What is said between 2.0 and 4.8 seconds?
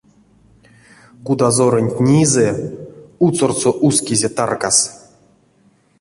низэ уцорсо ускизе таркас.